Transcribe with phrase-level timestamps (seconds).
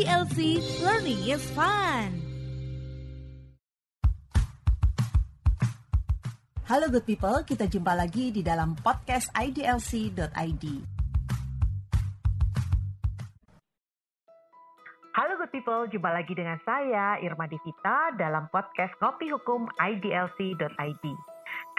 [0.00, 2.08] IDLC Learning is Fun.
[6.64, 10.64] Halo good people, kita jumpa lagi di dalam podcast idlc.id.
[15.12, 21.04] Halo good people, jumpa lagi dengan saya Irma Divita dalam podcast Ngopi Hukum IDLC.id.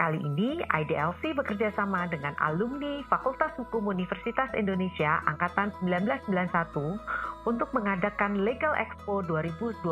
[0.01, 8.41] Kali ini IDLC bekerja sama dengan alumni Fakultas Hukum Universitas Indonesia Angkatan 1991 untuk mengadakan
[8.41, 9.85] Legal Expo 2021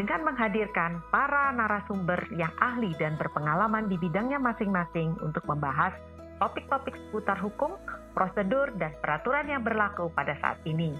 [0.00, 5.92] dengan menghadirkan para narasumber yang ahli dan berpengalaman di bidangnya masing-masing untuk membahas
[6.40, 7.76] topik-topik seputar hukum,
[8.16, 10.96] prosedur, dan peraturan yang berlaku pada saat ini.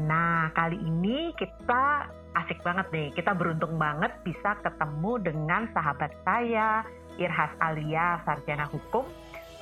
[0.00, 3.08] Nah, kali ini kita asik banget nih.
[3.12, 6.80] Kita beruntung banget bisa ketemu dengan sahabat saya,
[7.18, 9.04] Irhas Alia, sarjana hukum.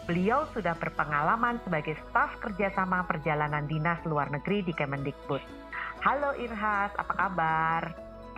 [0.07, 5.43] Beliau sudah berpengalaman sebagai staf kerjasama perjalanan dinas luar negeri di Kemendikbud.
[6.03, 7.83] Halo Irhas, apa kabar?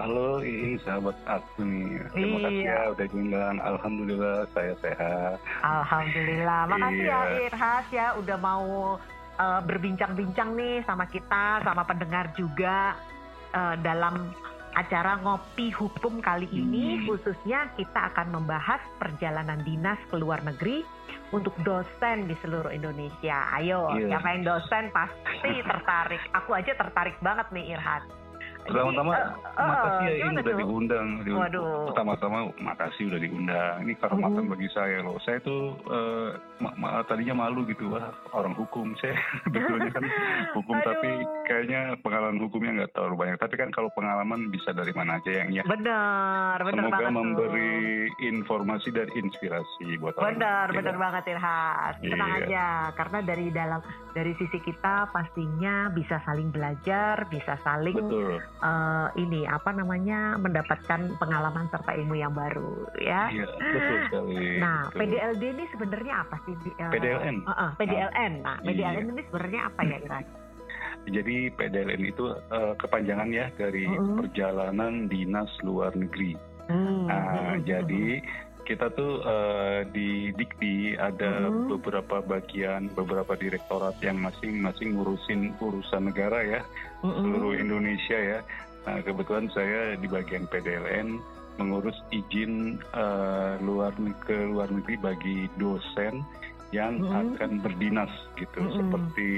[0.00, 2.00] Halo, ini sahabat aku nih.
[2.16, 2.72] Terima kasih Iya.
[2.72, 3.56] ya udah diundang.
[3.60, 5.36] Alhamdulillah saya sehat.
[5.60, 6.60] Alhamdulillah.
[6.72, 7.12] Makasih Iya.
[7.12, 8.96] ya Irhas ya udah mau
[9.36, 12.96] uh, berbincang-bincang nih sama kita, sama pendengar juga
[13.52, 14.32] uh, dalam
[14.72, 17.04] acara ngopi hukum kali ini Hmm.
[17.08, 20.80] khususnya kita akan membahas perjalanan dinas ke luar negeri
[21.32, 23.48] untuk dosen di seluruh Indonesia.
[23.56, 24.16] Ayo, Iya.
[24.16, 26.20] siapa yang dosen pasti tertarik.
[26.36, 28.04] Aku aja tertarik banget nih Irhas.
[28.62, 30.58] Pertama-tama uh, uh, makasih ya ini udah tuh?
[30.58, 31.06] diundang.
[31.20, 31.90] Di- Waduh.
[31.90, 33.74] Pertama-tama makasih udah diundang.
[33.82, 34.52] Ini kehormatan Mhm.
[34.52, 35.18] bagi saya loh.
[35.18, 38.94] Saya tuh eh, ma- ma- tadinya malu gitu wah orang hukum.
[39.02, 40.04] Saya betulnya kan
[40.52, 40.86] hukum Aduh.
[40.86, 41.10] tapi
[41.44, 43.36] kayaknya pengalaman hukumnya nggak terlalu banyak.
[43.36, 45.64] Tapi kan kalau pengalaman bisa dari mana aja yang ya.
[45.64, 47.16] Bener, bener Semoga banget tuh.
[47.18, 47.72] memberi
[48.22, 50.26] informasi dan inspirasi buat orang.
[50.32, 51.94] Benar, benar banget Irhas.
[51.98, 52.40] Tenang Iya.
[52.40, 53.80] aja, karena dari dalam
[54.12, 58.38] dari sisi kita pastinya bisa saling belajar, bisa saling Betul.
[58.62, 63.26] Eh, ini apa namanya mendapatkan pengalaman serta ilmu yang baru, ya.
[63.28, 64.62] Iya, betul sekali.
[64.62, 64.98] Nah, Betul.
[65.02, 66.54] PDLD ini sebenarnya apa sih?
[66.62, 67.36] Di- eh, PDLN.
[67.42, 68.32] eh, eh, PDLN.
[68.40, 68.66] Nah, Iya.
[68.70, 70.26] PDLN ini sebenarnya apa ya, Irhas?
[71.02, 74.22] Jadi PDLN itu eh, kepanjangan ya dari Mm-mm.
[74.22, 76.38] perjalanan dinas luar negeri.
[76.70, 78.22] Hmm, Nah, hmm, jadi
[78.62, 81.66] kita tuh eh, di Dikti ada Mm-mm.
[81.74, 88.38] beberapa bagian, beberapa direktorat yang masing-masing ngurusin urusan negara ya, hmm, hmm, seluruh Indonesia ya.
[88.82, 91.18] Nah, kebetulan saya di bagian PDLN
[91.60, 93.92] mengurus izin eh, luar
[94.24, 96.24] ke luar negeri bagi dosen
[96.72, 97.36] yang Mm-mm.
[97.36, 98.10] akan berdinas
[98.40, 98.74] gitu, Mm-mm.
[98.80, 99.30] seperti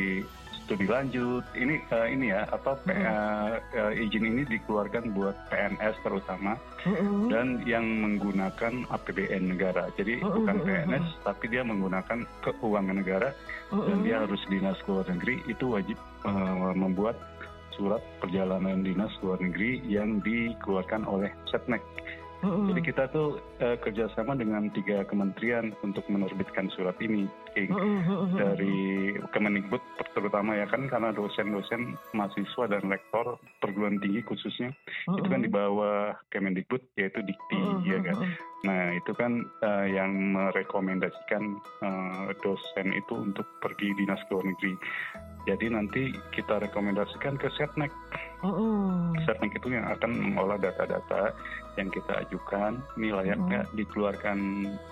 [0.64, 1.44] studi lanjut.
[1.52, 2.94] Ini eh, ini ya apa Mm-mm.
[2.94, 7.26] eh, eh, izin ini dikeluarkan buat PNS terutama hmm, hmm.
[7.28, 9.90] dan yang menggunakan APBN negara.
[9.98, 13.34] Jadi Mm-mm, bukan mm-mm, PNS tapi dia menggunakan keuangan negara
[13.74, 17.18] Hmm, dan dia harus dinas ke luar negeri itu wajib eh, membuat
[17.76, 21.82] surat perjalanan dinas luar negeri yang dikeluarkan oleh Setnek.
[22.44, 27.24] Hmm, Jadi kita tuh eh, kerjasama dengan tiga kementerian untuk menerbitkan surat ini,
[27.56, 27.72] King.
[27.72, 28.76] hmm, dari
[29.32, 29.80] Kemendikbud
[30.12, 34.76] terutama ya kan karena dosen-dosen mahasiswa dan rektor perguruan tinggi khususnya
[35.08, 38.16] itu kan di bawah Kemendikbud yaitu Dikti Hmm, ya kan.
[38.68, 39.32] Nah itu kan
[39.64, 41.42] eh, yang merekomendasikan
[41.80, 44.74] eh, dosen itu untuk pergi dinas ke luar negeri.
[45.44, 47.92] Jadi nanti kita rekomendasikan ke Setnek.
[48.40, 51.36] hmm, Setnek itu yang akan mengolah data-data
[51.74, 52.78] yang kita ajukan.
[52.94, 54.38] Ini layak nggak dikeluarkan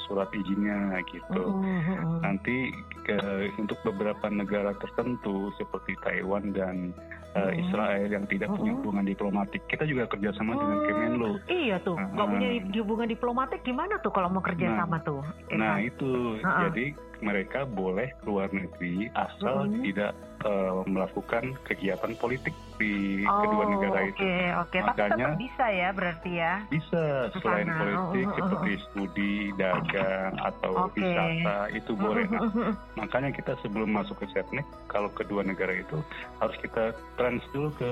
[0.03, 1.43] surat izinnya gitu.
[1.43, 2.71] hmm, Nanti
[3.03, 3.17] ke,
[3.57, 6.91] untuk beberapa negara tertentu seperti Taiwan dan
[7.33, 7.63] uh, Mm-mm.
[7.63, 11.33] Israel yang tidak punya hubungan diplomatik, kita juga kerjasama dengan Kemenlo.
[11.47, 12.31] Iya tuh, nggak Ah.
[12.31, 15.23] punya di- hubungan diplomatik gimana tuh kalau mau kerja Nah, sama tuh?
[15.51, 15.89] Nah Irfan?
[15.89, 16.13] itu,
[16.43, 16.61] Ha-ha.
[16.69, 16.87] jadi
[17.23, 20.11] mereka boleh keluar negeri asal tidak
[20.43, 22.51] uh, melakukan kegiatan politik
[22.83, 24.19] di oh, kedua negara itu.
[24.19, 24.77] Oke, oke.
[24.77, 26.53] Tapi Makanya- tetap bisa ya berarti ya.
[26.67, 27.03] Bisa
[27.39, 27.79] selain sana.
[27.79, 30.99] politik Oh, oh, oh, seperti studi, dagang atau Oke.
[30.99, 32.25] wisata itu boleh.
[32.27, 35.99] Nah, Makanya kita sebelum masuk ke Setnek, kalau kedua negara itu
[36.39, 37.91] harus kita trans dulu ke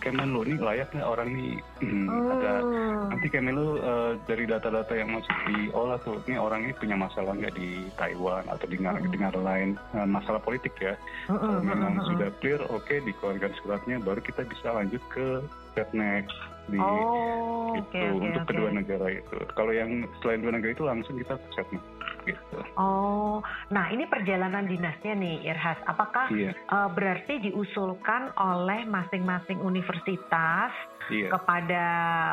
[0.00, 0.44] Kemenlu.
[0.44, 1.46] Ini layak nggak orang ini
[1.80, 3.12] hmm, ada Hmm.
[3.12, 7.54] nanti Kemenlu eh, dari data-data yang masuk diolah tuh, ini orang ini punya masalah nggak
[7.54, 9.04] di Taiwan atau di negara, Hmm.
[9.04, 10.94] di negara lain eh, masalah politik ya.
[11.26, 15.26] Kalau memang sudah clear, oke dikeluarkan suratnya, baru kita bisa lanjut ke
[15.72, 16.26] Setnek
[16.66, 18.50] di Oh, gitu oke, untuk oke.
[18.50, 19.36] kedua negara itu.
[19.54, 21.82] Kalau yang selain dua negara itu langsung kita ke Setnek
[22.26, 22.58] gitu.
[22.74, 23.38] Oh,
[23.70, 25.78] nah ini perjalanan dinasnya nih, Irhas.
[25.86, 30.74] Apakah Iya, eh, berarti diusulkan oleh masing-masing universitas
[31.06, 31.84] iya, kepada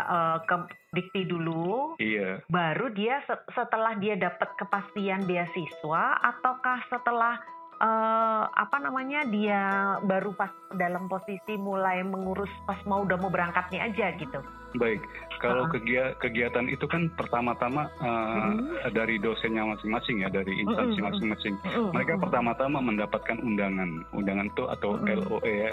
[0.10, 0.56] eh, ke
[0.94, 2.38] Dikti dulu, iya.
[2.50, 7.38] baru dia se- setelah dia dapat kepastian beasiswa, ataukah setelah
[7.78, 9.62] uh, apa namanya dia
[10.04, 14.42] baru pas dalam posisi mulai mengurus pas mau udah mau berangkatnya aja gitu.
[14.74, 15.06] Baik,
[15.38, 16.18] kalau uh-huh.
[16.18, 18.90] kegiatan itu kan pertama-tama uh, uh-huh.
[18.90, 21.54] dari dosennya masing-masing ya, dari instansi masing-masing.
[21.62, 21.94] Uh-huh.
[21.94, 24.98] Mereka pertama-tama mendapatkan undangan, undangan itu atau.
[25.14, 25.70] LOE,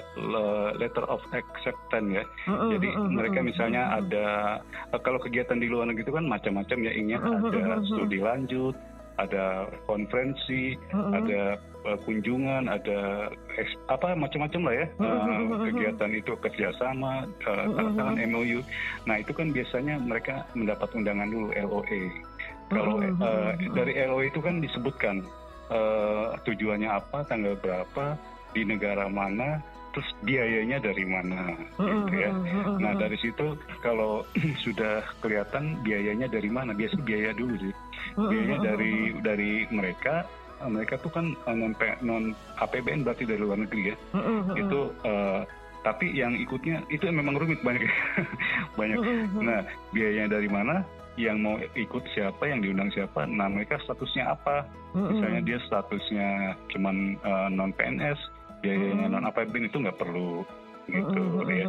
[0.76, 2.24] Letter of Acceptance ya.
[2.76, 4.58] Jadi mereka misalnya ada
[5.00, 8.76] kalau kegiatan di luar negeri itu kan macam-macam ya, ingin ada studi lanjut,
[9.20, 11.12] ada konferensi, uh-huh.
[11.12, 13.28] ada uh, kunjungan, ada
[13.60, 18.64] eks, apa macam-macam lah ya uh, kegiatan itu kerjasama, uh, katakan MOU.
[19.04, 22.02] Nah itu kan biasanya mereka mendapat undangan dulu LOE.
[22.70, 25.26] Kalau uh, dari LOE itu kan disebutkan
[25.68, 28.16] uh, tujuannya apa, tanggal berapa,
[28.56, 32.30] di negara mana, terus biayanya dari mana gitu ya.
[32.78, 34.22] Nah dari situ kalau
[34.64, 37.74] sudah kelihatan biayanya dari mana, biasa biaya dulu sih.
[38.16, 40.26] Biayanya dari dari mereka
[40.68, 41.72] mereka tuh kan eh, non
[42.04, 42.24] non
[42.60, 43.96] APBN berarti dari luar negeri ya.
[44.54, 45.42] Itu uh,
[45.80, 47.88] tapi yang ikutnya itu memang rumit banyak
[48.78, 48.98] banyak.
[49.40, 49.64] Nah
[49.96, 50.84] biayanya dari mana?
[51.18, 54.64] Yang mau ikut siapa, yang diundang siapa, nah mereka statusnya apa?
[54.94, 58.16] Misalnya dia statusnya cuman uh, non PNS,
[58.60, 60.44] biayanya non APBN itu nggak perlu
[60.90, 61.66] gitu ya.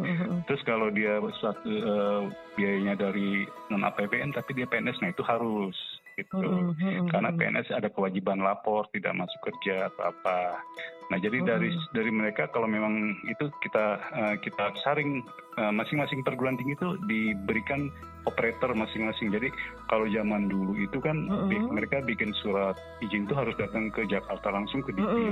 [0.50, 2.22] Terus kalau dia suatu uh,
[2.58, 5.76] biayanya dari non APBN tapi dia PNS, nah itu harus
[6.16, 6.36] gitu.
[6.36, 7.08] -hmm.
[7.08, 10.60] Karena PNS ada kewajiban lapor, tidak masuk kerja atau apa.
[11.08, 11.48] Nah, jadi -hmm.
[11.48, 15.24] dari dari mereka kalau memang itu kita uh, kita saring
[15.56, 17.88] uh, masing-masing perguruan tinggi itu diberikan
[18.28, 19.32] operator masing-masing.
[19.32, 19.48] Jadi
[19.88, 21.72] kalau zaman dulu itu kan -hmm.
[21.72, 25.24] mereka bikin surat izin itu harus datang ke Jakarta langsung ke Dikti.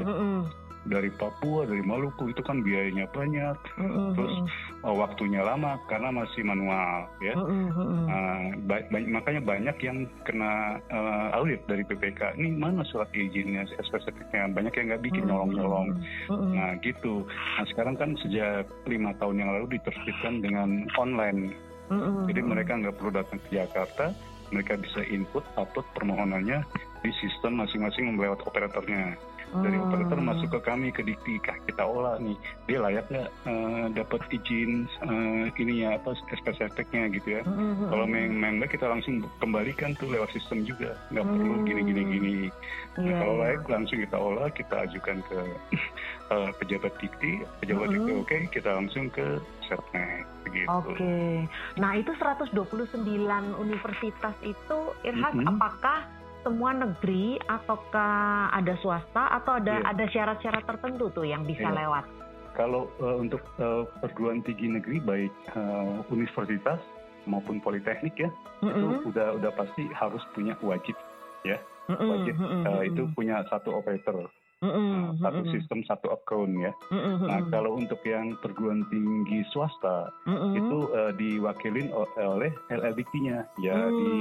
[0.81, 4.17] Dari Papua, dari Maluku itu kan biayanya banyak, mm-hmm.
[4.17, 4.32] terus
[4.81, 7.37] uh, waktunya lama karena masih manual, ya.
[7.37, 8.09] Mm-hmm.
[8.09, 12.32] Uh, ba- ba- makanya banyak yang kena uh, audit dari PPK.
[12.41, 14.49] Ini mana surat izinnya, spesifiknya?
[14.56, 16.00] Banyak yang nggak bikin nyolong-nyolong.
[16.32, 16.53] Mm-hmm.
[16.56, 17.29] Nah gitu.
[17.29, 21.53] Nah sekarang kan sejak lima tahun yang lalu diterbitkan dengan online.
[21.93, 22.25] Mm-hmm.
[22.32, 24.17] Jadi mereka nggak perlu datang ke Jakarta,
[24.49, 26.65] mereka bisa input, upload permohonannya
[27.05, 29.17] di sistem masing-masing melewat operatornya
[29.50, 32.38] dari operator masuk ke kami ke Dikti kita olah nih
[32.70, 37.43] dia layak nggak uh, dapat izin uh, ya apa SPSFTek-nya gitu ya.
[37.43, 37.91] Hmm.
[37.91, 41.35] Kalau memang kita langsung kembalikan tuh lewat sistem juga nggak hmm.
[41.35, 42.37] perlu gini gini gini.
[42.99, 43.19] Nah, yeah.
[43.23, 43.43] kalau iya.
[43.43, 45.38] layak langsung kita olah kita ajukan ke
[46.31, 47.94] uh, pejabat Dikti, pejabat hmm.
[47.99, 49.26] Dikti oke okay, kita langsung ke
[49.67, 50.26] Setnek.
[50.50, 50.67] Gitu.
[50.67, 51.46] Oke, okay.
[51.79, 52.58] nah itu 129
[53.55, 55.53] universitas itu Irhas mm -hmm.
[55.55, 56.03] apakah
[56.41, 59.91] semua negeri ataukah ada swasta atau ada yeah.
[59.91, 61.87] ada syarat-syarat tertentu tuh yang bisa yeah.
[61.87, 62.05] lewat?
[62.59, 66.81] Kalau uh, untuk uh, perguruan tinggi negeri baik uh, universitas
[67.29, 68.31] maupun politeknik ya
[68.65, 68.75] mm -hmm.
[68.81, 70.97] itu udah udah pasti harus punya wajib
[71.45, 72.09] ya mm -hmm.
[72.09, 74.29] wajib uh, itu punya satu operator
[74.61, 75.25] Mm-hmm.
[75.25, 76.73] Satu sistem satu account ya.
[76.93, 77.29] Mm-hmm.
[77.33, 80.53] Nah kalau untuk yang perguruan tinggi swasta mm-hmm.
[80.53, 81.89] itu uh, diwakilin
[82.21, 83.97] oleh LLDK-nya ya mm.
[83.97, 84.12] di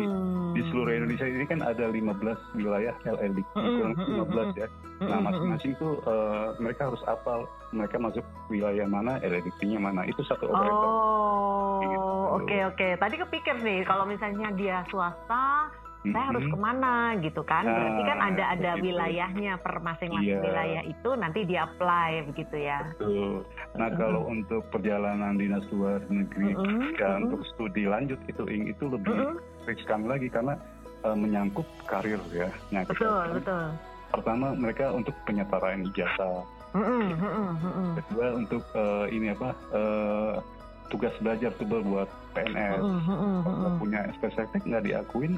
[0.56, 3.76] di seluruh Indonesia ini kan ada 15 wilayah LLDK mm-hmm.
[3.84, 4.68] kurang 15 ya.
[5.04, 7.44] Nah masing-masing tuh uh, mereka harus apal
[7.76, 10.88] mereka masuk wilayah mana LLDK-nya mana itu satu operator.
[10.88, 12.00] Oh gitu.
[12.00, 12.76] oke okay, oke.
[12.80, 12.92] Okay.
[12.96, 15.68] Tadi kepikir nih kalau misalnya dia swasta
[16.00, 18.86] saya harus ke mana gitu kan nah, berarti kan ada ada begitu.
[18.88, 20.40] wilayahnya per masing-masing iya.
[20.40, 23.44] wilayah itu nanti di apply begitu ya betul
[23.76, 26.90] nah mm kalau untuk perjalanan dinas luar negeri mm -hmm.
[26.96, 29.68] ya mm untuk studi lanjut itu itu lebih mm -hmm.
[29.68, 30.56] riskan lagi karena
[31.04, 33.66] uh, menyangkut karir ya nah, betul betul
[34.10, 36.48] pertama mereka untuk penyetaraan ijazah
[36.80, 37.88] mm -hmm.
[38.08, 40.40] kedua untuk uh, ini apa uh,
[40.88, 43.76] tugas belajar tuh buat PNS mm -hmm.
[43.84, 45.36] punya spesifiknya nggak diakuin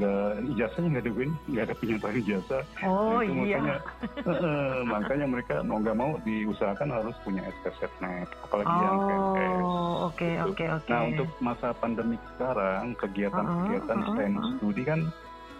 [0.00, 2.62] nggak ijazahnya nggak ada nggak ada penyataan ijazah.
[2.80, 3.58] Oh nah, itu iya.
[3.60, 4.56] Makanya,
[4.88, 9.62] makanya mereka mau nggak mau diusahakan harus punya SPSFNet, apalagi oh, yang PNS.
[10.08, 10.44] oke gitu.
[10.48, 10.88] oke oke.
[10.88, 14.52] Nah untuk masa pandemi sekarang kegiatan-kegiatan uh -huh, uh -huh.
[14.56, 15.00] studi kan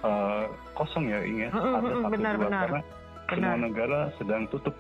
[0.01, 2.61] uh, kosong ya ini ya, uh -huh, ada satu benar, dua benar.
[2.65, 3.29] karena benar.
[3.29, 4.75] semua negara sedang tutup.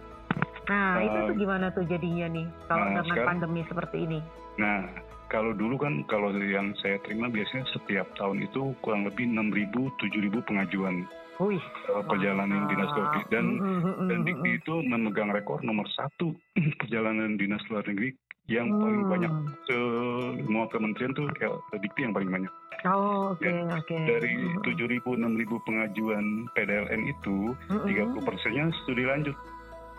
[0.73, 4.19] Nah uh, itu tuh gimana tuh jadinya nih kalau nah, dengan sekarang, pandemi seperti ini?
[4.57, 9.71] Nah kalau dulu kan kalau yang saya terima biasanya setiap tahun itu kurang lebih 6.000
[9.73, 11.07] 7.000 pengajuan
[11.41, 11.57] Wih,
[11.89, 15.89] uh, perjalanan dinas luar negeri dan mm, mm, mm, dan Dikti itu memegang rekor nomor
[15.97, 16.37] satu
[16.85, 18.13] perjalanan dinas luar negeri
[18.51, 18.83] yang hmm.
[18.83, 19.33] paling banyak
[19.71, 22.53] semua kementerian tuh ya, Dikti yang paling banyak.
[22.83, 23.87] Oh, oke, okay, oke.
[23.87, 24.03] Okay.
[24.11, 24.35] Dari
[24.67, 26.25] 7.000 6.000 pengajuan
[26.59, 28.11] PDLN itu, mm -hmm.
[28.19, 29.37] 30 persennya studi lanjut.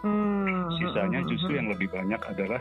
[0.01, 0.67] Hmm.
[0.81, 2.59] Sisanya justru yang lebih banyak adalah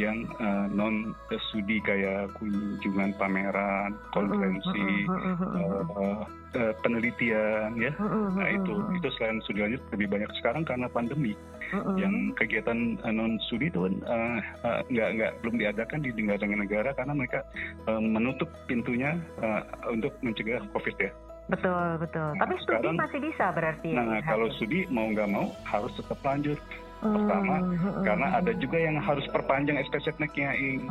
[0.00, 1.12] yang uh, non
[1.50, 6.24] studi kayak kunjungan pameran, konferensi, uh, uh,
[6.56, 7.92] uh, penelitian ya.
[8.00, 11.36] Nah itu itu selain studi lanjut lebih banyak sekarang karena pandemi.
[11.72, 17.12] Yang kegiatan uh, non studi itu uh, uh, nggak nggak belum diadakan di negara-negara karena
[17.12, 17.40] mereka
[17.88, 21.12] uh, menutup pintunya uh, untuk mencegah COVID ya.
[21.52, 22.28] Betul betul.
[22.32, 23.90] Nah, Tapi studi sekarang, masih bisa berarti.
[23.92, 26.56] Nah kalau studi mau nggak mau harus tetap lanjut
[27.02, 30.86] pertama hmm, hmm, hmm, karena ada juga yang harus perpanjang SPSetnek-nya ing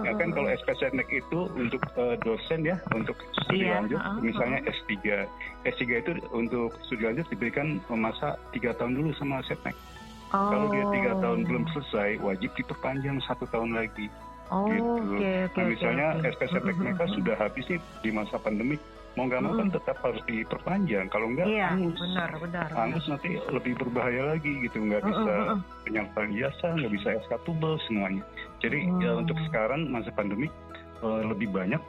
[0.00, 4.64] ya kan kalau SPSetnek itu untuk uh, dosen ya untuk studi iya, lanjut uh, misalnya
[4.64, 4.92] S3
[5.68, 9.76] S3 itu untuk studi lanjut diberikan masa tiga tahun dulu sama setnek
[10.32, 10.48] oh.
[10.48, 11.20] kalau dia tiga oh.
[11.20, 14.08] tahun belum selesai wajib diperpanjang satu tahun lagi
[14.48, 16.36] oh, gitu okay, okay, nah, misalnya okay, okay.
[16.40, 18.80] SPSetnek mereka sudah habis nih di masa pandemi
[19.14, 21.06] mau nggak mau kan tetap harus diperpanjang.
[21.10, 22.68] Kalau nggak iya, hangus benar benar.
[22.74, 24.82] Hangus nanti lebih berbahaya lagi gitu.
[24.82, 28.22] Nggak bisa uh, uh, penyampaian jasa nggak bisa SK tubel semuanya.
[28.58, 28.98] Jadi uh.
[29.02, 30.50] ya untuk sekarang masa pandemi
[31.02, 31.80] uh, lebih banyak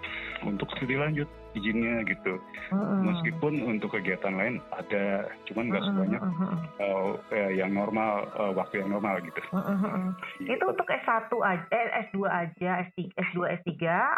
[0.46, 2.38] untuk studi lanjut izinnya gitu.
[2.72, 3.02] Uh-uh.
[3.08, 6.54] Meskipun untuk kegiatan lain ada, cuman nggak sebanyak uh-uh.
[6.84, 9.42] uh, uh, yang normal uh, waktu yang normal gitu.
[9.56, 10.12] Uh-uh.
[10.44, 13.74] Itu untuk S1 aja, eh, S2 aja, S3, S2, S3,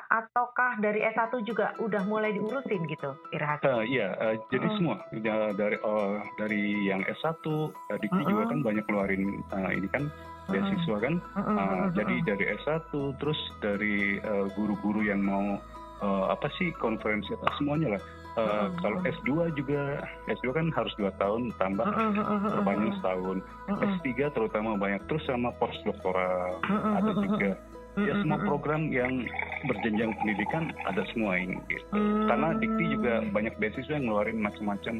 [0.10, 3.62] ataukah dari S1 juga udah mulai diurusin gitu, Irhat?
[3.62, 8.30] Uh, iya, uh, jadi uh semua ya, dari uh, dari yang S1, uh, Diki uh-uh.
[8.30, 10.12] juga kan banyak keluarin uh, ini kan
[10.48, 11.16] beasiswa kan.
[11.36, 14.20] Uh, uh, uh, jadi dari S1 terus dari
[14.56, 15.60] guru-guru uh, yang mau
[16.02, 18.04] uh, apa sih konferensi atau semuanya lah.
[18.38, 23.38] Uh, uh, kalau S2 juga S2 kan harus dua tahun tambah uh, banyak setahun.
[23.68, 27.52] S3 terutama banyak terus sama postdoktoral ada juga.
[27.98, 29.26] Ya semua program yang
[29.66, 31.58] berjenjang pendidikan ada semua ini.
[31.66, 31.90] Gitu.
[32.30, 34.96] Karena Dikti juga banyak beasiswa yang ngeluarin macam-macam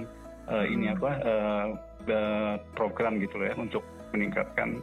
[0.50, 3.86] uh, ini apa uh, program gitu ya untuk
[4.16, 4.82] meningkatkan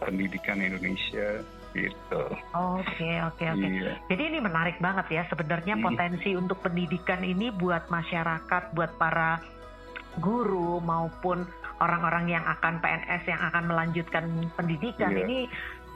[0.00, 2.22] pendidikan Indonesia gitu.
[2.54, 3.66] Oke oke oke.
[3.66, 3.92] Iya.
[4.10, 5.84] Jadi ini menarik banget ya sebenarnya hmm.
[5.84, 9.38] potensi untuk pendidikan ini buat masyarakat, buat para
[10.18, 11.46] guru maupun
[11.80, 14.24] orang-orang yang akan PNS yang akan melanjutkan
[14.58, 15.22] pendidikan iya.
[15.24, 15.38] ini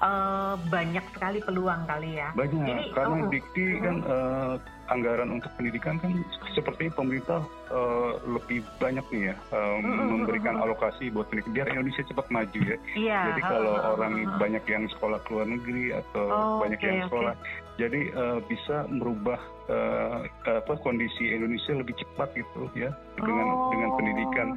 [0.01, 2.31] uh, banyak sekali peluang kali ya.
[2.33, 4.55] Banyak ini, karena oh, Dikti uh, kan uh,
[4.93, 6.13] anggaran untuk pendidikan kan
[6.53, 12.27] seperti pemerintah uh, lebih banyak nih ya uh, memberikan alokasi buat pendidikan biar Indonesia cepat
[12.29, 12.79] maju ya.
[12.97, 13.25] Yeah.
[13.33, 17.35] Jadi kalau orang banyak yang sekolah ke luar negeri atau oh, banyak okay, yang sekolah,
[17.35, 17.79] okay.
[17.81, 23.71] jadi uh, bisa merubah uh, apa kondisi Indonesia lebih cepat gitu ya dengan oh.
[23.73, 24.49] dengan pendidikan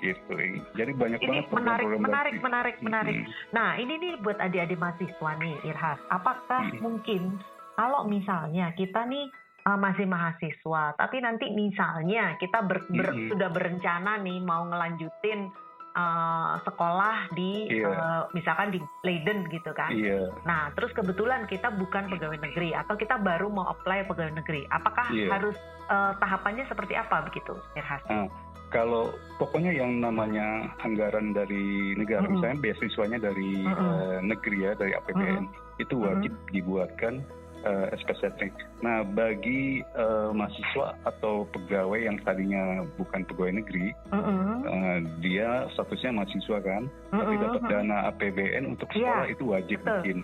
[0.00, 0.32] gitu.
[0.76, 3.16] Jadi banyak ini banget menarik, menarik, menarik, menarik.
[3.16, 3.28] Hmm.
[3.52, 6.00] Nah ini nih buat adik-adik mahasiswa nih, Irhas.
[6.12, 6.80] Apakah hmm.
[6.84, 7.22] mungkin
[7.76, 9.28] kalau misalnya kita nih
[9.66, 13.28] uh, masih mahasiswa, tapi nanti misalnya kita ber, ber, mm -hmm.
[13.34, 15.50] sudah berencana nih mau ngelanjutin
[15.96, 17.82] uh, sekolah di yeah.
[17.82, 17.88] Iya.
[17.90, 19.90] uh, misalkan di Leiden gitu kan.
[19.96, 20.30] Yeah.
[20.44, 24.68] Nah, terus kebetulan kita bukan pegawai negeri atau kita baru mau apply pegawai negeri.
[24.70, 25.32] Apakah yeah.
[25.32, 25.56] harus
[25.90, 28.04] uh, tahapannya seperti apa begitu, Irhas?
[28.06, 28.28] Uh,
[28.70, 32.34] kalau pokoknya yang namanya anggaran dari negara, mm -hmm.
[32.38, 33.90] misalnya beasiswanya dari mm -hmm.
[33.90, 35.82] uh, negeri ya, dari APBN, mm -hmm.
[35.82, 36.52] itu wajib mm -hmm.
[36.54, 37.14] dibuatkan
[37.66, 38.52] uh, eh, SPSetting.
[38.80, 44.54] Nah, bagi uh, mahasiswa atau pegawai yang tadinya bukan pegawai negeri, uh -uh.
[44.66, 47.18] Uh, dia statusnya mahasiswa kan, uh -uh.
[47.18, 49.34] tapi dapat dana APBN untuk iya, sekolah yeah.
[49.34, 49.94] itu wajib Betul.
[50.00, 50.18] bikin.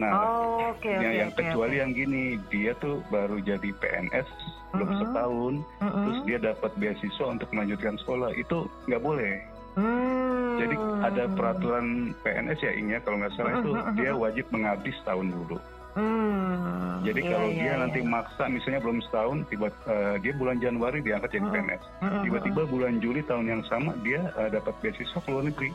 [0.00, 1.80] Nah, oh, okay, yang, okay, yang okay, kecuali okay.
[1.80, 4.28] yang gini, dia tuh baru jadi PNS
[4.72, 5.00] belum uh -uh.
[5.00, 6.04] setahun, uh -uh.
[6.04, 9.34] terus dia dapat beasiswa untuk melanjutkan sekolah, itu nggak boleh.
[9.72, 10.60] Hmm.
[10.60, 15.32] Jadi ada peraturan PNS ya Ing ya kalau nggak salah itu dia wajib mengabdi setahun
[15.32, 15.56] dulu.
[15.92, 17.80] Hmm, Jadi iya, kalau iya, dia iya.
[17.84, 21.82] nanti maksa misalnya belum setahun, tiba uh, dia bulan Januari diangkat jadi PNS,
[22.24, 25.70] tiba-tiba bulan Juli tahun yang sama dia uh, dapat beasiswa ke luar negeri.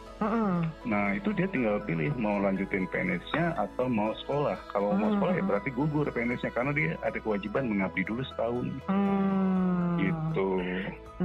[0.90, 4.58] Nah itu dia tinggal pilih mau lanjutin PNS-nya atau mau sekolah.
[4.74, 8.66] Kalau mau sekolah ya berarti gugur PNS-nya karena dia ada kewajiban mengabdi dulu setahun.
[8.90, 10.02] Hmm.
[10.02, 10.17] Gitu.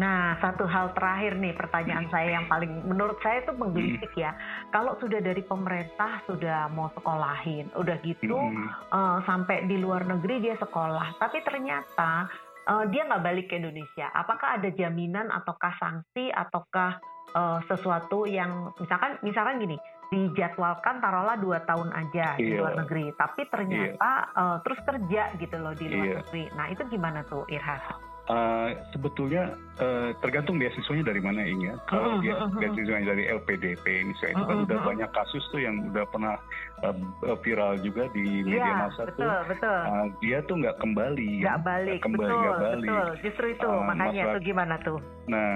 [0.02, 4.34] Nah, satu hal terakhir nih pertanyaan saya yang paling menurut saya itu menggelitik ya.
[4.74, 8.90] Kalau sudah dari pemerintah sudah mau sekolahin, udah gitu hmm.
[8.90, 12.26] uh, sampai di luar negeri dia sekolah, tapi ternyata
[12.66, 14.10] uh, dia nggak balik ke Indonesia.
[14.10, 16.98] Apakah ada jaminan ataukah sanksi ataukah
[17.38, 19.78] uh, sesuatu yang misalkan misalkan gini
[20.10, 22.42] dijadwalkan taruhlah dua tahun aja yeah.
[22.42, 22.58] di iya.
[22.58, 24.40] luar negeri, tapi ternyata yeah.
[24.40, 26.16] uh, terus kerja gitu loh di luar yeah.
[26.18, 26.44] negeri.
[26.58, 28.11] Nah itu gimana tuh Irhas?
[28.32, 31.76] Uh, sebetulnya uh, tergantung beasiswanya dari mana ini ya.
[31.84, 35.60] Kalau uh, dia uh, uh, beasiswanya dari LPDP misalnya itu kan udah banyak kasus tuh
[35.60, 36.40] yang udah pernah
[36.80, 39.40] uh, viral juga di media ya, massa betul, tuh.
[39.52, 39.80] Betul.
[39.84, 41.30] Uh, dia tuh nggak kembali.
[41.44, 41.66] Nggak ya.
[41.68, 41.98] balik.
[42.00, 42.88] Gak kembali, betul, gak balik.
[42.88, 43.08] Betul.
[43.20, 44.98] Justru itu uh, makanya masalah, tuh gimana tuh?
[45.28, 45.52] Nah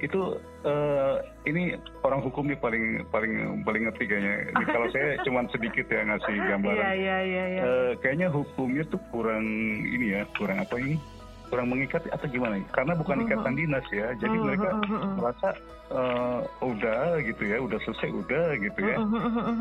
[0.00, 0.20] itu
[0.64, 1.62] uh, ini
[2.08, 3.32] orang hukum nih paling paling
[3.68, 4.34] paling ngerti kayaknya.
[4.64, 6.80] Kalau saya cuma sedikit ya ngasih gambaran.
[6.80, 7.44] Iya iya iya.
[7.52, 7.62] iya.
[7.68, 9.44] Uh, kayaknya hukumnya tuh kurang
[9.84, 10.96] ini ya, kurang apa ini?
[11.54, 12.58] Kurang mengikat atau gimana?
[12.74, 13.30] Karena bukan mm-hmm.
[13.30, 14.46] ikatan dinas ya, jadi mm-hmm.
[14.50, 14.68] mereka
[15.14, 15.48] merasa
[15.94, 18.96] uh, udah gitu ya, udah selesai udah gitu ya.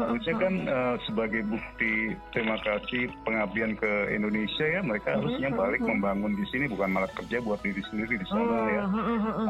[0.01, 6.33] Harusnya kan uh, sebagai bukti terima kasih pengabdian ke Indonesia ya, mereka harusnya balik membangun
[6.33, 8.83] di sini bukan malah kerja buat diri sendiri di sana ya.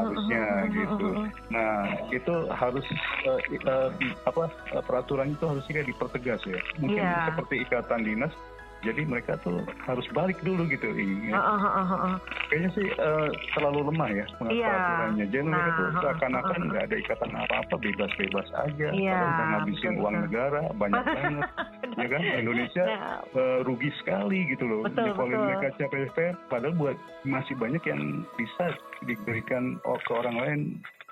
[0.04, 1.08] Harusnya gitu.
[1.48, 1.72] Nah
[2.12, 2.84] itu harus
[3.24, 3.40] uh,
[3.72, 3.90] uh,
[4.28, 4.52] apa
[4.84, 6.60] peraturan itu harusnya dipertegas ya.
[6.84, 7.32] Mungkin yeah.
[7.32, 8.36] seperti ikatan dinas
[8.84, 11.40] jadi mereka tuh harus balik dulu gitu ini ya.
[11.40, 12.16] uh, uh, uh, uh.
[12.52, 16.90] kayaknya sih uh, terlalu lemah ya pengaturannya jadi nah, mereka tuh seakan-akan nggak uh, uh.
[16.92, 21.48] ada ikatan apa-apa bebas-bebas aja yeah, kalau udah ngabisin uang negara banyak banget
[21.98, 23.20] ya kan Indonesia nah.
[23.34, 28.76] uh, rugi sekali gitu loh kalau mereka capek-capek padahal buat masih banyak yang bisa
[29.08, 30.62] diberikan ke orang lain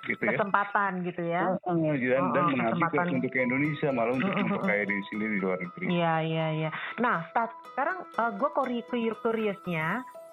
[0.08, 0.34] gitu ya.
[0.34, 1.42] Kesempatan gitu ya.
[1.66, 5.58] Uh, dan, oh, dan mengabdi untuk ke Indonesia malah untuk memperkaya diri sendiri di luar
[5.62, 5.86] negeri.
[5.90, 6.70] Iya iya iya.
[6.98, 8.50] Nah stat, sekarang uh, gue
[9.22, 9.88] curious-nya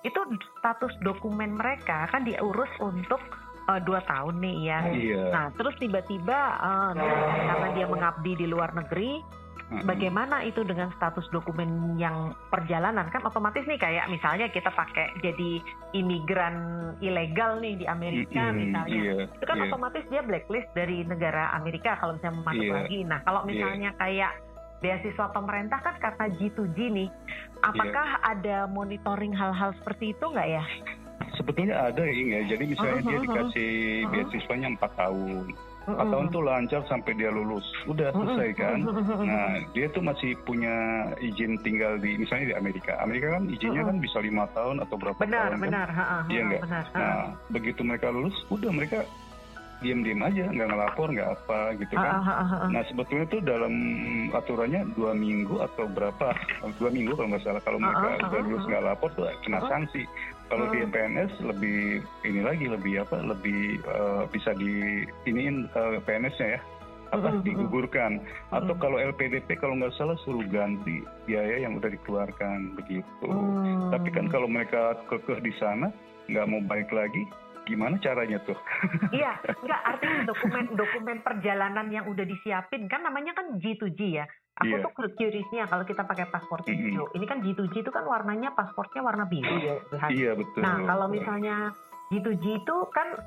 [0.06, 0.20] itu
[0.62, 3.20] status dokumen mereka kan diurus untuk
[3.68, 4.80] uh, dua tahun nih ya.
[4.88, 5.24] Iya.
[5.34, 6.92] Nah terus tiba-tiba uh,
[7.44, 9.20] karena dia mengabdi di luar negeri
[9.68, 15.60] Bagaimana itu dengan status dokumen yang perjalanan kan otomatis nih kayak misalnya kita pakai jadi
[15.92, 16.56] imigran
[17.04, 19.68] ilegal nih di Amerika mm-hmm, misalnya yeah, itu kan yeah.
[19.68, 22.76] otomatis dia blacklist dari negara Amerika kalau misalnya mau masuk yeah.
[22.80, 22.98] lagi.
[23.04, 23.48] Nah kalau iya.
[23.52, 24.00] misalnya yeah.
[24.00, 24.32] kayak
[24.80, 27.08] beasiswa pemerintah kan karena G2G nih,
[27.60, 28.32] apakah yeah.
[28.32, 30.64] ada monitoring hal-hal seperti itu nggak ya?
[31.36, 34.10] Sebetulnya ada ya, jadi misalnya uh -huh, dia dikasih uh -huh.
[34.16, 35.52] beasiswanya empat tahun
[35.88, 37.64] empat tahun tuh lancar sampai dia lulus.
[37.88, 38.78] Udah selesai kan?
[39.24, 42.92] Nah dia tuh masih punya izin tinggal di misalnya di Amerika.
[43.00, 46.62] Amerika kan izinnya kan bisa lima tahun atau berapa benar, tahun benar, kan iya enggak
[46.92, 48.98] nah begitu mereka lulus udah mereka
[49.78, 52.18] diam-diam aja nggak ngelapor nggak apa gitu kan.
[52.74, 53.74] nah sebetulnya tuh dalam
[54.34, 56.34] aturannya dua minggu atau berapa
[56.82, 57.62] dua minggu kalau nggak salah.
[57.62, 60.02] Kalau mereka udah lulus nggak lapor tuh kena sanksi.
[60.48, 60.80] Kalau di.
[60.88, 66.60] PNS lebih ini lagi lebih apa lebih uh, bisa di iniin uh, PNS-nya ya.
[67.08, 68.20] Apa digugurkan.
[68.52, 73.28] Atau kalau LPDP kalau nggak salah suruh ganti biaya yang udah dikeluarkan begitu.
[73.92, 75.88] Tapi kan kalau mereka kekeh di sana
[76.28, 77.24] nggak mau balik lagi
[77.68, 78.56] gimana caranya tuh?
[79.18, 84.24] iya, enggak artinya dokumen dokumen perjalanan yang udah disiapin kan namanya kan G2G ya.
[84.58, 84.82] Aku yeah.
[84.82, 87.16] tuh curiousnya kalau kita pakai paspor hijau, mm-hmm.
[87.20, 89.76] ini kan G2G itu kan warnanya pasportnya warna biru ya.
[90.10, 90.64] Iya betul.
[90.64, 91.70] Nah kalau misalnya
[92.10, 93.20] G2G itu kan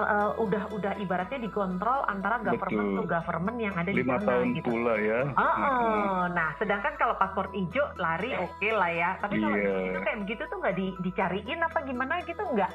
[0.00, 3.04] uh, udah udah ibaratnya dikontrol antara government Betul.
[3.04, 4.66] to government yang ada di sana tahun gitu.
[4.72, 5.20] pula ya.
[5.36, 6.20] Oh, oh.
[6.32, 9.10] nah sedangkan kalau paspor hijau lari oke okay lah ya.
[9.20, 9.92] Tapi kalau yeah.
[9.92, 12.72] itu kayak begitu tuh nggak di, dicariin apa gimana gitu nggak?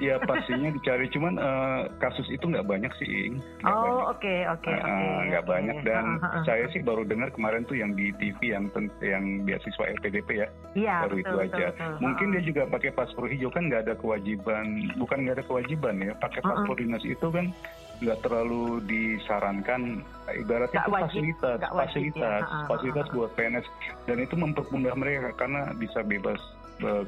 [0.00, 3.36] Ya pastinya dicari, cuman uh, kasus itu nggak banyak sih.
[3.68, 5.06] oh oke oke oke.
[5.28, 8.72] Nggak banyak dan uh, uh, saya sih baru dengar kemarin tuh yang di TV yang
[9.04, 10.48] yang beasiswa LPDP ya.
[10.72, 10.96] Iya.
[11.04, 11.66] Baru betul, itu aja.
[11.70, 12.00] Betul, betul.
[12.00, 16.12] Mungkin dia juga pakai paspor hijau kan nggak ada kewajiban, bukan nggak ada kewajiban ya.
[16.16, 17.52] Pakai paspor uh, dinas itu kan
[18.00, 20.00] nggak terlalu disarankan
[20.32, 22.64] ibaratnya itu fasilitas wajib, fasilitas ya.
[22.64, 23.66] fasilitas buat PNS
[24.08, 26.40] dan itu mempermudah mereka karena bisa bebas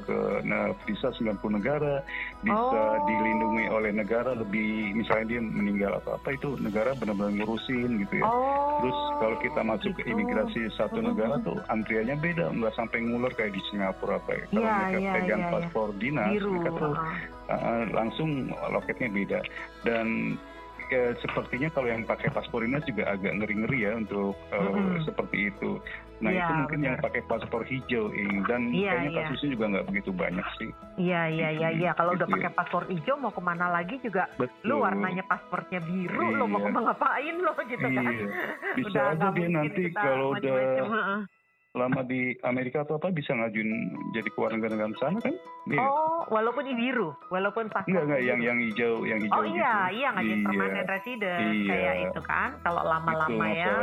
[0.05, 2.05] ke nah, visa 90 negara,
[2.45, 2.97] bisa oh.
[3.09, 8.25] dilindungi oleh negara lebih misalnya dia meninggal atau apa itu negara benar-benar ngurusin gitu ya.
[8.25, 8.79] Oh.
[8.83, 9.99] Terus kalau kita masuk gitu.
[10.05, 11.07] ke imigrasi satu hmm.
[11.13, 14.43] negara tuh antriannya beda, nggak sampai ngulur kayak di Singapura apa ya.
[14.51, 15.99] Kalau yeah, mereka yeah, pegang yeah, paspor yeah.
[15.99, 16.49] dinas, Biru.
[16.53, 16.93] mereka tuh
[17.49, 18.29] uh, langsung
[18.71, 19.39] loketnya beda
[19.83, 20.07] dan
[20.93, 25.01] ya, sepertinya kalau yang pakai paspor dinas juga agak ngeri-ngeri ya untuk uh, mm-hmm.
[25.09, 25.81] seperti itu.
[26.21, 26.87] Nah ya, itu mungkin benar.
[26.87, 28.45] yang pakai paspor hijau, Ing.
[28.45, 29.19] dan ya, kayaknya ya.
[29.25, 30.69] kasusnya juga nggak begitu banyak sih.
[31.01, 31.91] Iya iya iya iya.
[31.97, 32.55] Kalau gitu udah pakai ya.
[32.55, 34.65] paspor hijau mau ke mana lagi juga, Betul.
[34.69, 36.37] lu warnanya paspornya biru, iya.
[36.37, 38.13] lo mau ke mana ngapain lo gitu kan?
[38.13, 38.27] Iya.
[38.77, 40.53] Bisa udah aja dia nanti kalau udah
[41.73, 45.33] lama di Amerika atau apa bisa ngajuin jadi kewarganegaraan sana kan?
[45.65, 45.81] Iya.
[45.81, 47.89] Oh, walaupun biru, walaupun paspor.
[47.89, 49.41] Enggak enggak yang yang hijau, yang hijau.
[49.41, 49.97] Oh iya, gitu.
[49.97, 50.45] iya ngajuin iya.
[50.45, 51.69] permanen resident iya.
[51.73, 52.49] kayak itu kan.
[52.61, 53.73] Kalau lama-lama ya.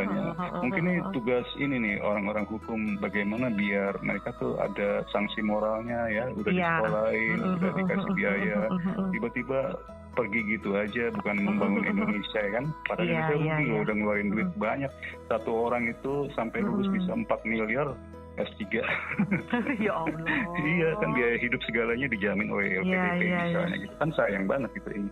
[0.63, 6.31] Mungkin ini tugas ini nih orang-orang hukum bagaimana biar mereka tuh ada sanksi moralnya ya,
[6.31, 6.79] udah iya.
[6.79, 8.59] disekolahin, udah dikasih biaya,
[9.11, 9.61] tiba-tiba
[10.15, 12.65] pergi gitu aja bukan membangun Indonesia ya kan?
[12.87, 14.93] Pada yeah, Indonesia rugi yeah, udah ngeluarin duit banyak.
[15.31, 17.95] Satu orang itu sampai lulus bisa 4 miliar
[18.39, 18.63] S3
[19.87, 20.25] ya Allah.
[20.79, 23.83] Iya kan biaya hidup segalanya dijamin oleh LPDP yeah, yeah, misalnya yeah.
[23.87, 23.95] gitu.
[23.99, 25.11] Kan sayang banget gitu ini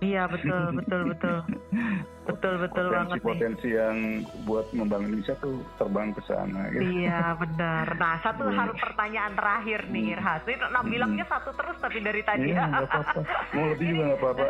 [0.00, 1.36] Iya betul betul betul
[2.30, 3.76] betul betul potensi, banget potensi nih.
[3.76, 3.96] yang
[4.48, 6.60] buat membangun Indonesia tuh terbang ke sana.
[6.72, 7.04] Gitu.
[7.04, 7.86] Iya benar.
[8.00, 8.56] Nah satu hmm.
[8.56, 10.12] hal pertanyaan terakhir nih hmm.
[10.16, 10.42] Irhas.
[10.48, 11.34] Ini nah, bilangnya hmm.
[11.36, 12.48] satu terus tapi dari tadi.
[12.48, 13.20] Iya nggak apa-apa.
[13.52, 14.46] Mau lebih juga nggak apa-apa.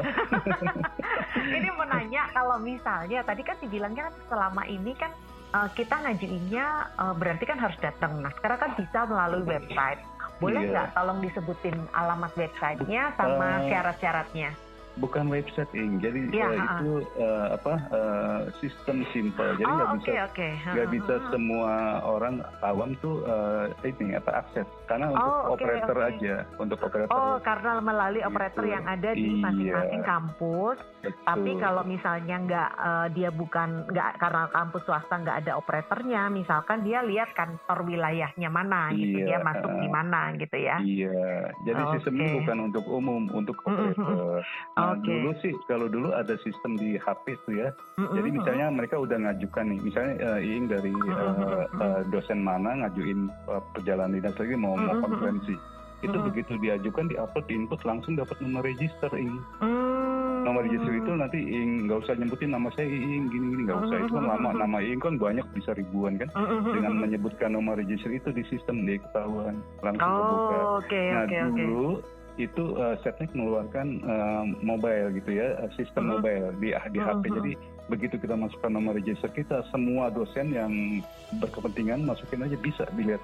[1.58, 5.10] ini mau nanya kalau misalnya tadi kan dibilangnya kan selama ini kan
[5.50, 8.22] uh, kita ngajuinnya uh, berarti kan harus datang.
[8.22, 9.98] Nah sekarang kan bisa melalui website.
[10.38, 10.96] Boleh nggak iya.
[10.96, 14.69] tolong disebutin alamat websitenya sama uh, syarat-syaratnya?
[14.98, 19.96] Bukan website ing jadi ya, uh, itu uh, apa uh, sistem simple jadi nggak oh,
[20.02, 20.94] bisa nggak okay.
[20.98, 26.10] bisa semua orang awam tuh uh, ini apa akses karena untuk oh, okay, operator okay.
[26.10, 28.74] aja untuk operator oh karena melalui operator itu.
[28.74, 29.42] yang ada di iya.
[29.46, 30.10] masing-masing iya.
[30.10, 31.22] kampus Betul.
[31.22, 36.82] tapi kalau misalnya nggak uh, dia bukan nggak karena kampus swasta nggak ada operatornya misalkan
[36.82, 41.92] dia lihat kantor wilayahnya mana gitu dia masuk di mana gitu ya iya jadi okay.
[42.02, 44.42] sistemnya bukan untuk umum untuk operator
[44.80, 45.04] Nah, okay.
[45.04, 47.68] dulu sih kalau dulu ada sistem di HP tuh ya.
[48.00, 48.14] Mm-hmm.
[48.16, 53.28] Jadi misalnya mereka udah ngajukan nih, misalnya uh, Iing dari uh, uh, dosen mana ngajuin
[53.52, 54.88] uh, perjalanan dinas lagi mau mm-hmm.
[54.88, 55.54] mau konferensi.
[56.00, 56.28] Itu mm-hmm.
[56.32, 59.36] begitu diajukan diupload di input langsung dapat nomor register Iing.
[59.60, 60.48] Mm-hmm.
[60.48, 63.96] Nomor register itu nanti Iing nggak usah nyebutin nama saya Iing gini gini nggak usah.
[64.00, 66.32] Itu kan lama nama Iing kan banyak bisa ribuan kan.
[66.64, 70.56] Dengan menyebutkan nomor register itu di sistem dia ketahuan langsung oh, terbuka.
[70.88, 76.06] Okay, nah okay, dulu okay itu uh, Setnek mengeluarkan uh, mobile gitu ya, uh, sistem
[76.06, 76.20] uh-huh.
[76.20, 77.18] mobile di di uh-huh.
[77.18, 77.24] HP.
[77.34, 77.52] Jadi
[77.90, 81.02] begitu kita masukkan nomor register kita, semua dosen yang
[81.42, 83.22] berkepentingan masukin aja bisa dilihat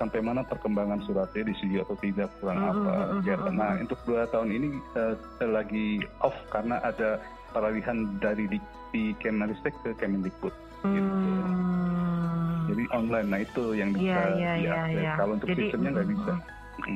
[0.00, 2.72] sampai mana perkembangan suratnya disetujui atau tidak kurang uh-huh.
[2.72, 2.92] apa.
[3.22, 3.52] Uh-huh.
[3.54, 5.14] Nah untuk dua tahun ini uh,
[5.46, 8.58] lagi off karena ada peralihan dari di,
[8.94, 10.54] di Kemenristek ke Kemendikbud.
[10.86, 11.10] Gitu.
[11.10, 12.70] Hmm.
[12.70, 15.14] Jadi online, nah itu yang bisa yeah, yeah, yeah, yeah.
[15.18, 16.32] Kalau untuk Jadi, sistemnya nggak bisa.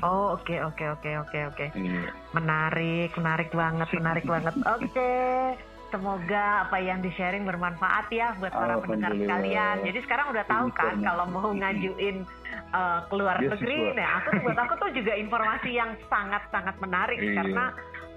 [0.03, 1.79] Oh oke okay, oke okay, oke okay, oke oke.
[1.79, 2.01] Iya.
[2.33, 4.55] Menarik menarik banget menarik banget.
[4.75, 4.91] Oke.
[4.91, 5.55] Okay.
[5.95, 9.87] Semoga apa yang di sharing bermanfaat ya buat para pendengar sekalian.
[9.87, 12.27] Jadi sekarang udah tahu kan kalau mau ngajuin
[12.75, 17.39] uh, keluar negeri, nah aku buat aku tuh juga informasi yang sangat sangat menarik iya.
[17.39, 17.65] karena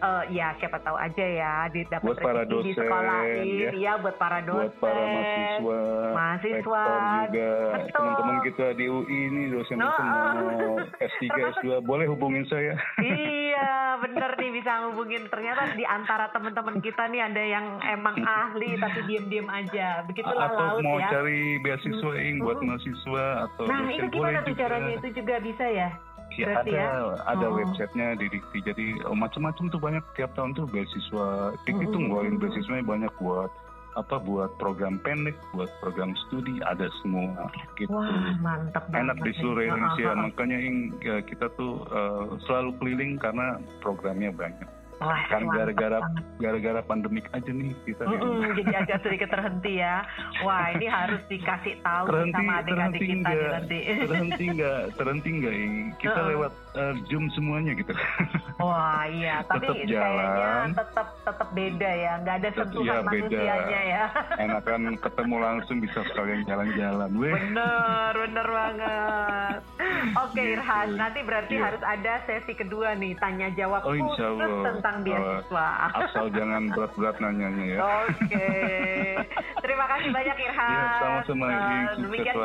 [0.01, 1.53] uh, ya siapa tahu aja ya
[2.01, 3.21] buat para dosen, di sekolah.
[3.41, 3.71] ini ya.
[3.73, 5.79] ya buat para dosen, buat para mahasiswa,
[6.13, 6.83] mahasiswa.
[7.27, 7.49] juga.
[7.93, 10.17] Teman-teman kita di UI ini dosen-dosen no.
[10.17, 11.25] mau S3
[11.59, 12.77] S2 boleh hubungin saya.
[13.01, 15.25] Iya bener nih bisa hubungin.
[15.29, 20.05] Ternyata di antara teman-teman kita nih ada yang emang ahli tapi diem-diem aja.
[20.05, 21.09] Begitulah atau laut mau ya.
[21.09, 24.91] cari beasiswa ing buat mahasiswa atau nah dosen itu gimana tuh caranya?
[25.01, 25.89] Itu juga bisa ya?
[26.37, 26.89] Ya, ada ya?
[27.25, 27.57] ada oh.
[27.57, 31.93] websitenya di Dikti jadi oh, macam-macam tuh banyak tiap tahun tuh beasiswa Dikti mm -hmm.
[31.93, 33.49] tuh ngeluarin beasiswanya banyak buat
[33.97, 37.49] apa buat program pendek, buat program studi ada semua
[37.81, 37.89] gitu.
[37.89, 43.57] Wah mantap Enak di seluruh Indonesia, makanya ing, ya, kita tuh uh, selalu keliling karena
[43.81, 44.69] programnya banyak.
[44.97, 46.01] Wah, kan gara-gara
[46.41, 50.01] gara-gara pandemik aja nih kita mm -mm, jadi agak sedikit terhenti ya.
[50.41, 53.79] Wah ini harus dikasih tahu terhenti, sama adik-adik kita enggak, nanti.
[54.09, 55.53] Terhenti enggak terhenti enggak
[56.01, 56.29] kita uh -uh.
[56.33, 57.93] lewat uh, zoom semuanya gitu
[58.63, 64.03] wah iya tapi tetap jalan tetap tetap beda ya nggak ada sentuhan ya, manusianya ya
[64.45, 69.59] enakan ketemu langsung bisa sekalian jalan-jalan bener bener banget
[70.25, 71.65] oke okay, Irhan nanti berarti yeah.
[71.69, 75.67] harus ada sesi kedua nih tanya jawab oh, khusus tentang tentang beasiswa.
[75.93, 77.79] Asal jangan berat-berat nanyanya ya.
[77.81, 78.15] Oke.
[78.23, 79.19] Okay.
[79.63, 80.71] Terima kasih banyak Irhan.
[80.71, 81.45] Ya, sama-sama.
[81.47, 82.35] Uh, demikian.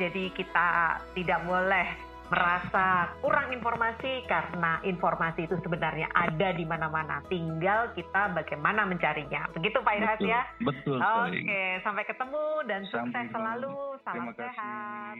[0.00, 0.68] Jadi kita
[1.12, 1.88] tidak boleh
[2.32, 7.20] merasa kurang informasi karena informasi itu sebenarnya ada di mana-mana.
[7.28, 9.48] Tinggal kita bagaimana mencarinya.
[9.52, 10.42] Begitu Pak Irhas ya?
[10.64, 10.98] Betul.
[11.00, 11.70] Oke, okay.
[11.84, 13.76] sampai ketemu dan sampai sukses selalu.
[14.04, 15.16] Salam sehat.